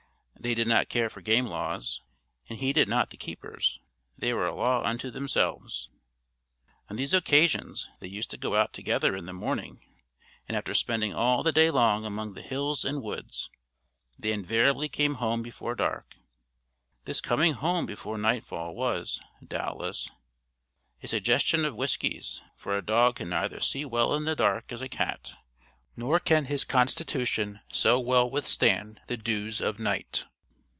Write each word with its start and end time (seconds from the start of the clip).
They 0.43 0.55
did 0.55 0.67
not 0.67 0.89
care 0.89 1.07
for 1.07 1.21
game 1.21 1.45
laws, 1.45 2.01
and 2.49 2.57
heeded 2.57 2.87
not 2.87 3.11
the 3.11 3.17
keepers 3.17 3.79
they 4.17 4.33
were 4.33 4.47
a 4.47 4.55
law 4.55 4.81
unto 4.83 5.11
themselves. 5.11 5.91
On 6.89 6.95
these 6.95 7.13
occasions, 7.13 7.87
they 7.99 8.07
used 8.07 8.31
to 8.31 8.37
go 8.37 8.55
out 8.55 8.73
together 8.73 9.15
in 9.15 9.27
the 9.27 9.33
morning, 9.33 9.85
and 10.47 10.57
after 10.57 10.73
spending 10.73 11.13
all 11.13 11.43
the 11.43 11.53
long 11.69 12.01
day 12.01 12.07
among 12.07 12.33
the 12.33 12.41
hills 12.41 12.83
and 12.83 13.03
woods, 13.03 13.51
they 14.17 14.31
invariably 14.33 14.89
came 14.89 15.13
home 15.21 15.43
before 15.43 15.75
dark. 15.75 16.15
This 17.05 17.21
coming 17.21 17.53
home 17.53 17.85
before 17.85 18.17
nightfall, 18.17 18.73
was 18.73 19.21
doubtless 19.47 20.09
a 21.03 21.07
suggestion 21.07 21.65
of 21.65 21.75
Whiskey's, 21.75 22.41
for 22.55 22.75
a 22.75 22.81
dog 22.83 23.17
can 23.17 23.29
neither 23.29 23.61
see 23.61 23.83
so 23.83 23.89
well 23.89 24.15
in 24.15 24.25
the 24.25 24.35
dark 24.35 24.71
as 24.71 24.81
a 24.81 24.89
cat, 24.89 25.33
nor 25.95 26.19
can 26.19 26.45
his 26.45 26.63
constitution 26.65 27.59
so 27.71 27.99
well 27.99 28.27
withstand 28.27 29.01
the 29.05 29.17
dews 29.17 29.61
of 29.61 29.77
night. 29.77 30.25